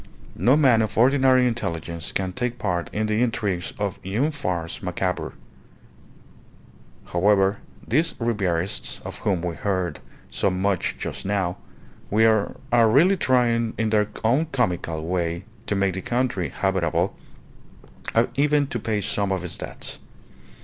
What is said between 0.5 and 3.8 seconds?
man of ordinary intelligence can take part in the intrigues